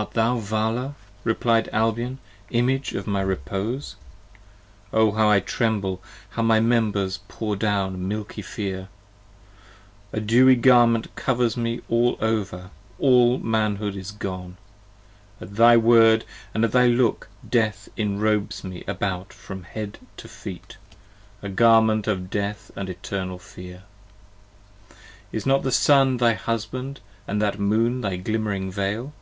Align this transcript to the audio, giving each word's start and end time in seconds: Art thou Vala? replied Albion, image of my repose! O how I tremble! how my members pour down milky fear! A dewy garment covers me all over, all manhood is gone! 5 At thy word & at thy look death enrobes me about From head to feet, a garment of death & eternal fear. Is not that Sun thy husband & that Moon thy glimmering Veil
Art 0.00 0.12
thou 0.12 0.38
Vala? 0.38 0.94
replied 1.24 1.68
Albion, 1.72 2.18
image 2.50 2.94
of 2.94 3.08
my 3.08 3.20
repose! 3.20 3.96
O 4.92 5.10
how 5.10 5.28
I 5.28 5.40
tremble! 5.40 6.00
how 6.30 6.42
my 6.44 6.60
members 6.60 7.18
pour 7.26 7.56
down 7.56 8.06
milky 8.06 8.40
fear! 8.42 8.90
A 10.12 10.20
dewy 10.20 10.54
garment 10.54 11.12
covers 11.16 11.56
me 11.56 11.80
all 11.88 12.16
over, 12.20 12.70
all 13.00 13.38
manhood 13.40 13.96
is 13.96 14.12
gone! 14.12 14.56
5 15.40 15.48
At 15.48 15.56
thy 15.56 15.76
word 15.76 16.24
& 16.40 16.54
at 16.54 16.70
thy 16.70 16.86
look 16.86 17.28
death 17.50 17.88
enrobes 17.96 18.62
me 18.62 18.84
about 18.86 19.32
From 19.32 19.64
head 19.64 19.98
to 20.18 20.28
feet, 20.28 20.76
a 21.42 21.48
garment 21.48 22.06
of 22.06 22.30
death 22.30 22.70
& 22.76 22.76
eternal 22.76 23.40
fear. 23.40 23.82
Is 25.32 25.44
not 25.44 25.64
that 25.64 25.72
Sun 25.72 26.18
thy 26.18 26.34
husband 26.34 27.00
& 27.14 27.26
that 27.26 27.58
Moon 27.58 28.02
thy 28.02 28.14
glimmering 28.14 28.70
Veil 28.70 29.12